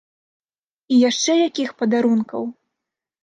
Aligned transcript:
І 0.95 1.01
яшчэ 1.09 1.33
якіх 1.49 1.69
падарункаў! 1.81 2.43